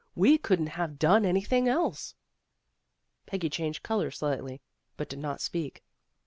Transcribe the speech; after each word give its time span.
We 0.15 0.39
couldn't 0.39 0.81
have 0.81 0.97
done 0.97 1.25
anything 1.25 1.67
else." 1.67 2.15
Peggy 3.27 3.51
changed 3.51 3.83
color 3.83 4.09
slightly, 4.09 4.59
but 4.97 5.09
did 5.09 5.19
not 5.19 5.41
speak. 5.41 5.83